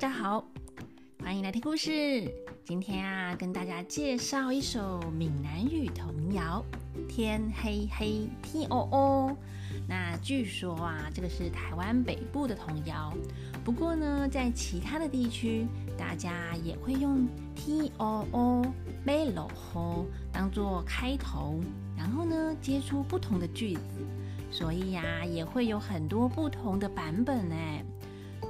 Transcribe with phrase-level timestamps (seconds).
[0.00, 0.42] 大家好，
[1.22, 2.32] 欢迎来听故事。
[2.64, 6.64] 今天啊，跟大家介绍一首闽南语童谣
[7.06, 9.36] 《天黑黑，天哦哦》。
[9.86, 13.12] 那据说啊，这个是台湾北部的童谣。
[13.62, 15.66] 不过呢，在其他的地区，
[15.98, 18.72] 大家也会用“天哦哦，
[19.04, 21.60] 没落雨”当做开头，
[21.94, 23.82] 然后呢，接出不同的句子。
[24.50, 27.84] 所以呀，也会有很多不同的版本哎。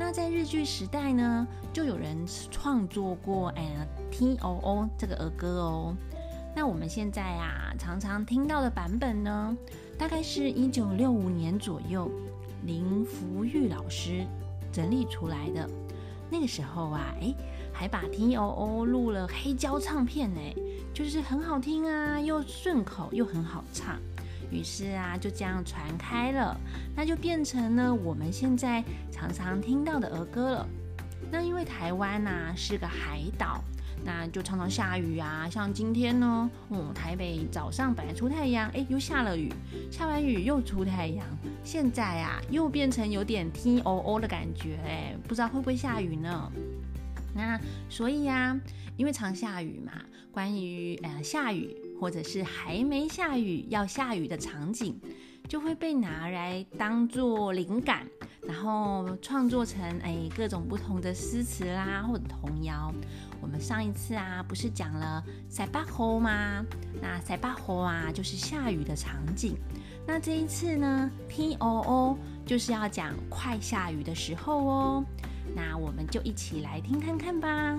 [0.01, 2.17] 那在日剧时代呢，就有人
[2.51, 5.95] 创作过哎，T O O 这个儿歌哦。
[6.57, 9.55] 那我们现在啊，常常听到的版本呢，
[9.99, 12.11] 大概是一九六五年左右，
[12.65, 14.27] 林福玉老师
[14.73, 15.69] 整理出来的。
[16.31, 17.35] 那个时候啊，哎，
[17.71, 20.41] 还把 T O O 录了黑胶唱片呢，
[20.95, 23.99] 就是很好听啊，又顺口又很好唱。
[24.51, 26.59] 于是啊，就这样传开了，
[26.95, 30.69] 那就变成了我们现在常常听到的儿歌了。
[31.31, 33.63] 那因为台湾呐是个海岛，
[34.05, 35.49] 那就常常下雨啊。
[35.49, 39.53] 像今天呢，嗯，台北早上本来出太阳，哎，又下了雨，
[39.91, 41.25] 下完雨又出太阳，
[41.63, 46.53] 现在啊又变成有点 T O O 的感觉，哎，不知道会不会下雨呢？
[47.33, 48.59] 那所以呀，
[48.97, 49.93] 因为常下雨嘛，
[50.33, 51.77] 关于呃下雨。
[52.01, 54.99] 或者是还没下雨要下雨的场景，
[55.47, 58.07] 就会被拿来当做灵感，
[58.43, 62.91] 然后创作成哎各种不同的诗词啦，或者童谣。
[63.43, 66.65] 我们上一次啊不是讲了塞巴河吗？
[67.03, 69.55] 那塞巴河啊就是下雨的场景。
[70.07, 75.05] 那这一次呢，T O O 就是要讲快下雨的时候哦。
[75.55, 77.77] 那我们就一起来听看看吧。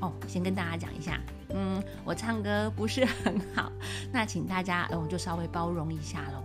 [0.00, 1.20] 哦，先跟大家讲一下。
[1.50, 3.72] 嗯，我唱歌不是很好，
[4.12, 6.42] 那请大家，呃，就稍微包容一下喽。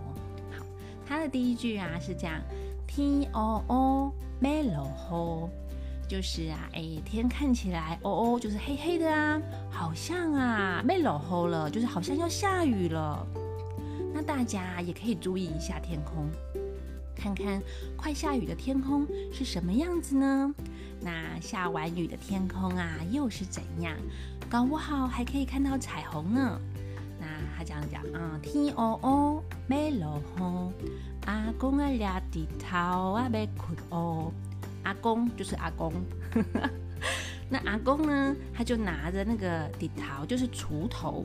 [0.56, 0.64] 好，
[1.06, 2.40] 它的第一句啊是这样：
[2.86, 9.40] 天哦哦，没落雨，就是啊，哎，天看起来哦哦，就是黑黑的啊，
[9.70, 13.26] 好像啊，没落雨了，就是好像要下雨了。
[14.12, 16.30] 那大家也可以注意一下天空，
[17.14, 17.60] 看看
[17.96, 20.54] 快下雨的天空是什么样子呢？
[21.04, 23.94] 那下完雨的天空啊，又是怎样？
[24.48, 26.58] 搞不好还可以看到彩虹呢。
[27.20, 30.18] 那他这样讲啊，天哦哦，没落
[30.80, 30.90] 雨，
[31.26, 34.32] 阿公啊俩地头啊被困哦。
[34.82, 35.92] 阿公就是阿公，
[37.50, 41.24] 那阿公呢，他就拿着那个地头，就是锄头，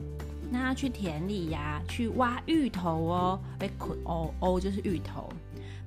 [0.50, 5.30] 那去田里呀，去挖芋头哦，被困哦哦，就是芋头。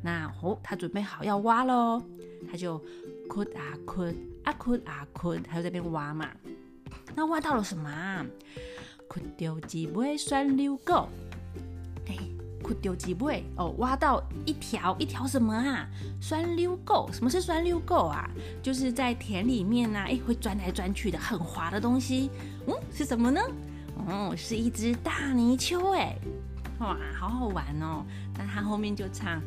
[0.01, 2.03] 那哦，他准备好要挖喽，
[2.51, 2.79] 他就
[3.27, 6.29] 困啊困啊困啊困，他就在边挖嘛。
[7.15, 8.25] 那挖到了什么啊？
[9.07, 11.07] ขุ掉几尾酸溜狗，
[12.07, 12.17] 哎，
[12.63, 15.87] ขุ掉几尾哦，挖到一条一条什么啊？
[16.19, 18.27] 酸溜狗，什么是酸溜狗啊？
[18.63, 22.31] 就是在田里面啊，哎，会钻来钻去的，很滑的东西。
[22.65, 23.41] 嗯，是什么呢？
[24.07, 26.17] 哦，是一只大泥鳅哎，
[26.79, 28.03] 哇，好好玩哦。
[28.35, 29.39] 那他后面就唱，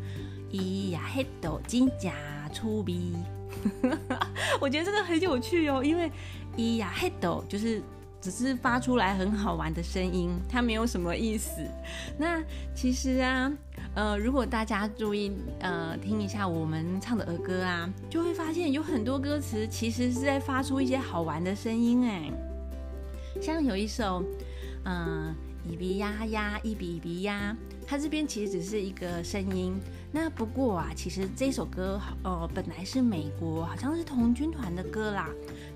[0.53, 2.13] 咿呀嘿豆金甲
[2.53, 3.17] 粗鼻，
[4.61, 6.11] 我觉得这个很有趣哦，因为。
[6.57, 7.13] 咿呀嘿，
[7.51, 7.83] 就是
[8.19, 11.61] 只是发出来很好玩的声音，它没有什么意思。
[12.17, 12.43] 那
[12.75, 13.53] 其实啊，
[13.95, 22.33] 呃，如果大家注意呃听一下我们唱的儿歌啊，就会发现有很多歌词其实是在发出一些好玩的声音哎。
[23.39, 24.25] 像有一首，
[24.87, 25.35] 嗯，
[25.69, 27.55] 一比呀呀，一比一比呀，
[27.87, 29.79] 它这边其实只是一个声音。
[30.13, 35.29] 那不过啊，其实这首歌呃本来是美国好像是童军团的歌啦。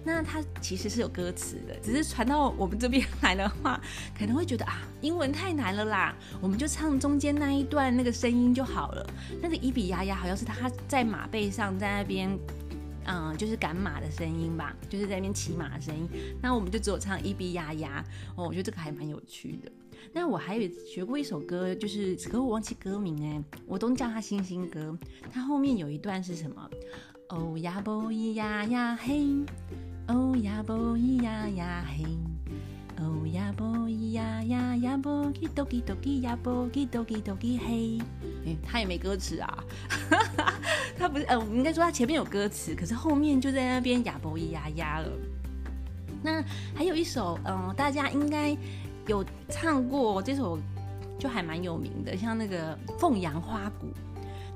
[0.02, 3.78] 那它其实是有歌词的，只是传到我们这边来的话，
[4.18, 9.06] 可能会觉得啊，英文太难了啦，我们就唱中间那一段那个声音就好了。
[9.42, 12.38] 那个伊比丫丫好像是他在马背上在那边，
[13.04, 16.08] 嗯，就是赶马的声音吧，就是在那边骑马的声音。
[16.40, 18.02] 那我们就只有唱伊比亚亚
[18.36, 19.70] 哦，我觉得这个还蛮有趣的。
[20.12, 24.96] 那我还有学过一首歌，就是可我忘记歌名哎，我都叫它星星歌。
[25.32, 26.70] 它后面有一段是什么？
[27.28, 29.26] 哦呀啵咿呀呀嘿。
[30.08, 32.04] 哦呀啵咿呀呀嘿，
[32.98, 37.98] 哦呀啵咿呀呀呀啵叽哆叽哆叽呀啵叽哆叽哆叽嘿，
[38.44, 39.64] 哎，他也没歌词啊，
[40.98, 45.12] 他不是，呃，应该说他前面有歌词，可是后面就在那边呀啵咿呀呀了。
[46.24, 46.42] 那
[46.74, 48.56] 还有一首，嗯，大家应该
[49.10, 50.56] 有唱过这首，
[51.18, 53.86] 就还蛮有名的，像那个《凤阳花鼓》。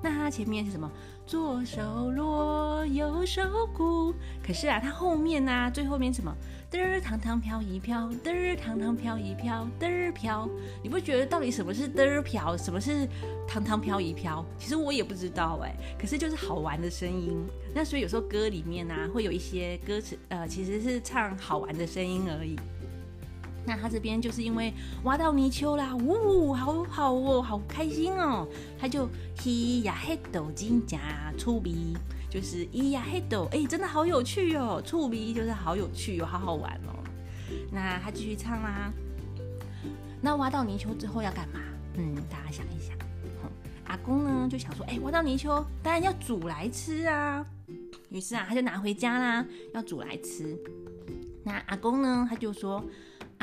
[0.00, 0.88] 那它前面是什么？
[1.26, 3.42] 左手锣，右手
[3.74, 4.14] 鼓。
[4.46, 6.32] 可是啊，它后面呢，最后面什么？
[6.70, 10.48] 嘚儿堂堂飘一飘，嘚儿堂堂飘一飘，嘚儿飘。
[10.82, 13.08] 你不觉得到底什么是嘚儿飘，什么是
[13.48, 14.44] 堂堂飘一飘？
[14.58, 15.74] 其实我也不知道哎。
[15.98, 17.44] 可是就是好玩的声音。
[17.74, 22.56] 那所以有时候歌里面呢，会有一些歌词，呃，其实是唱好玩的声音而已。
[23.66, 24.72] 那他这边就是因为
[25.04, 28.46] 挖到泥鳅啦，呜，好好哦，好开心哦，
[28.78, 29.08] 他就
[29.38, 30.98] 咿呀嘿抖金甲
[31.38, 31.96] 触鼻，
[32.28, 36.92] 就是咿呀嘿抖，哎，真的好有趣哦，触鼻就是好有趣哦，好好玩哦。
[37.72, 38.92] 那他继续唱啦。
[40.20, 41.60] 那挖到泥鳅之后要干嘛？
[41.94, 42.94] 嗯，大家想一想。
[43.86, 47.46] 阿公呢就想说，哎，挖到泥鳅当然要煮来吃啊。
[48.10, 50.54] 于是啊，他就拿回家啦，要煮来吃。
[51.42, 52.84] 那阿公呢，他就说。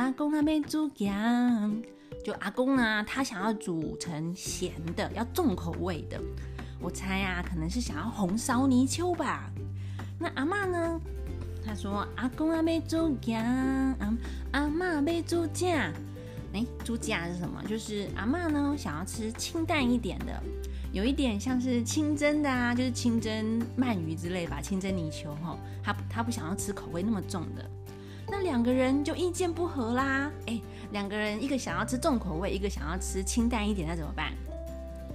[0.02, 1.80] 阿公阿妹煮姜，
[2.26, 6.20] 就阿公呢，他想要煮成咸的，要重口味的。
[6.80, 9.52] 我猜啊，可能是想要红烧泥鳅吧。
[10.18, 11.00] 那阿妈呢？
[11.64, 13.40] 他说阿公阿妹煮姜，
[14.00, 14.18] 阿
[14.54, 15.94] 阿妈妹煮酱。
[16.54, 17.64] 哎，煮姜是什么？
[17.68, 20.42] 就是阿妈呢想要吃清淡一点的，
[20.92, 25.56] 有一点像是清蒸的啊，就是清蒸鳗鱼之类吧，清蒸泥鳅哈。
[25.84, 27.70] 他他不想要吃口味那么重的。
[28.32, 30.58] 那两个人就意见不合啦，哎，
[30.94, 34.32] 两个人一个想要吃重口味，一个想要吃清淡一点，那怎么办？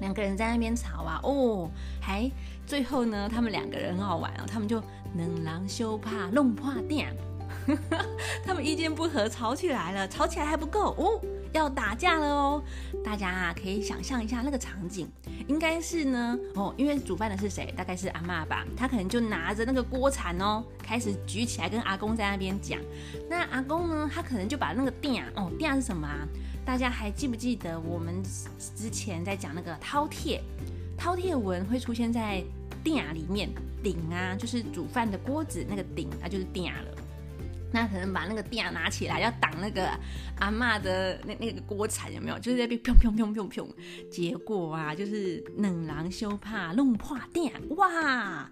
[0.03, 2.31] 两个人在那边吵啊，哦，还
[2.67, 4.83] 最后呢，他们两个人很好玩哦，他们就
[5.15, 7.17] 能狼羞怕弄破店，
[8.45, 11.19] 他们意见不合，吵起来了，吵起来还不够哦。
[11.57, 12.63] 要打架了哦！
[13.05, 15.09] 大家啊，可以想象一下那个场景，
[15.49, 17.73] 应该是呢哦，因为煮饭的是谁？
[17.77, 18.65] 大概是阿妈吧。
[18.77, 22.79] 他可能就拿着那个锅铲哦，开始举起来跟阿公在那边讲。
[23.29, 26.27] 那阿公呢，他可能就把那个鼎哦，鼎是什么啊？
[26.65, 28.23] 大家还记不记得我们
[28.77, 30.41] 之前在讲那个饕餮？
[30.99, 32.43] 饕餮纹会出现在
[32.83, 33.49] 鼎里面，
[33.83, 36.96] 鼎啊，就是煮饭的锅子，那个鼎啊，就是鼎了。
[37.77, 39.91] 那可能把那个电拿起来要挡那个
[40.39, 42.39] 阿妈的那那个锅铲有没有？
[42.39, 43.69] 就是在被砰砰砰砰砰，
[44.11, 48.51] 结果啊，就是冷狼修怕弄破电，哇！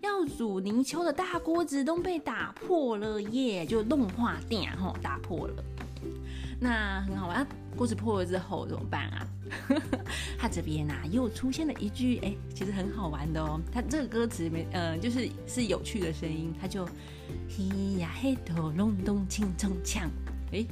[0.00, 5.64] 要煮泥鳅的大锅子都被打破了耶，就弄破电吼，打破了。
[6.60, 9.26] 那很好玩，锅子破了之后怎么办啊？
[10.38, 13.60] 他这边呐又出现了一句，哎，其实很好玩的哦。
[13.72, 16.86] 他这个歌词没，呃，就是是有趣的声音，他就
[17.48, 20.10] 嘿呀嘿头隆咚轻冲呛，
[20.52, 20.64] 哎，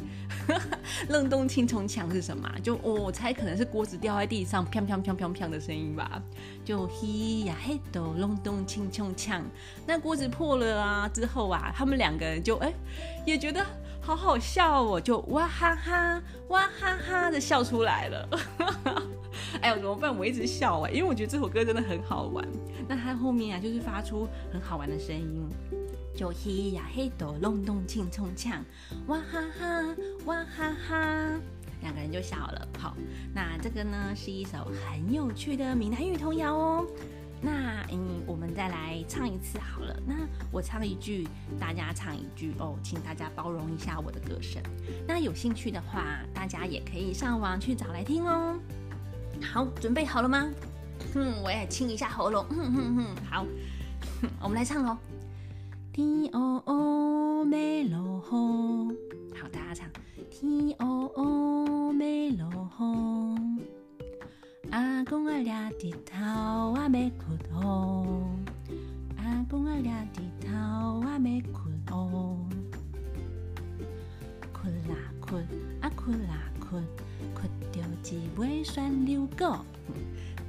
[1.09, 2.51] 隆咚轻冲呛 是什么？
[2.63, 6.23] 就我猜可能是锅子掉在地上，砰砰砰砰砰的声音吧。
[6.65, 9.45] 就嘿呀嘿头隆咚轻冲呛，
[9.87, 12.73] 那锅子破了啊之后啊，他们两个人就哎
[13.27, 13.65] 也觉得。
[14.03, 18.29] 好好笑哦，就哇哈哈哇哈哈的笑出来了。
[19.63, 20.15] 哎呦，怎么办？
[20.17, 22.47] 我一直笑哎，因为我觉得这首歌真的很好玩。
[22.89, 25.49] 那它后面啊，就是发出很好玩的声音，
[26.17, 28.65] 就嘿呀嘿哆隆咚轻冲呛，
[29.07, 29.97] 哇哈哈
[30.27, 31.41] 哇哈哈，
[31.81, 32.69] 两个人就笑了。
[32.79, 32.97] 好，
[33.33, 36.87] 那这个呢是一首很有趣的闽南语童谣哦。
[37.43, 40.01] 那嗯，我们再来唱一次好了。
[40.07, 40.15] 那
[40.53, 41.27] 我唱一句，
[41.59, 44.63] 大家唱一句哦，请大家包容一下我的歌声。
[45.07, 48.57] 那有兴趣的话，大家也可以上网去找来听哦。
[49.43, 50.49] 好，准备好了吗？
[51.13, 52.45] 哼，我也清一下喉咙。
[52.45, 53.45] 哼哼哼，好，
[54.41, 54.97] 我们来唱哦。
[55.93, 58.97] 天哦哦，没落雨。
[59.37, 59.91] 好，大家唱。
[60.31, 62.49] 天哦哦，没落
[62.79, 63.52] 雨。
[64.73, 68.27] 阿公啊，掠日头啊，要困哦。
[69.19, 70.51] 阿公啊，掠日头
[71.01, 72.39] 啊，要困哦。
[74.51, 75.45] 困啦困，
[75.83, 76.83] 啊困啦困，
[77.35, 77.83] 困着
[78.17, 79.63] 一尾旋流果。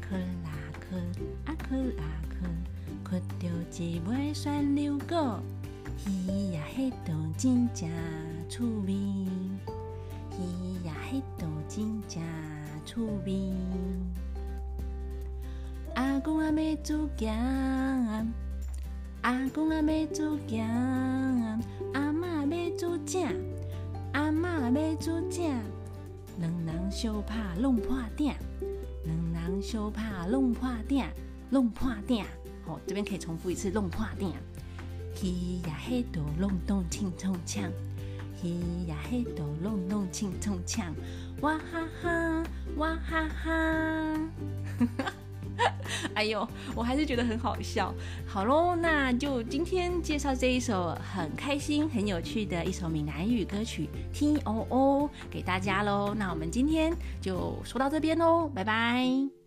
[0.08, 0.52] 困啦
[0.90, 1.02] 困，
[1.44, 2.04] 啊困啦
[2.40, 2.50] 困，
[3.04, 5.42] 困着一尾旋流果。
[6.08, 7.90] 鱼呀，迄道真正
[8.48, 8.94] 趣味。
[10.40, 12.22] 鱼呀，迄道真正。
[12.86, 13.54] 趣味，
[15.96, 17.34] 阿公阿妹煮姜，
[19.22, 20.60] 阿公阿妹煮姜，
[21.94, 23.24] 阿嬷要煮正，
[24.12, 25.46] 阿嬷要煮正，
[26.40, 28.34] 两人相拍弄破鼎，
[29.06, 31.06] 两人相拍弄破鼎，
[31.50, 32.26] 弄破鼎。
[32.66, 34.34] 好，这边可以重复一次弄破鼎。
[35.16, 37.70] 咿呀嘿哆隆咚轻冲锵，
[38.44, 40.92] 咿呀嘿哆隆咚轻冲锵，
[41.42, 42.44] 哇哈哈。
[42.78, 44.20] 哇哈哈！
[46.16, 47.94] 哎呦，我还是觉得很好笑。
[48.26, 56.16] 好喽，那就今天介绍这一首很开心、很有趣的一首闽南语歌曲《T O O》给大家喽。
[56.18, 59.43] 那我们今天就说到这边喽，拜拜。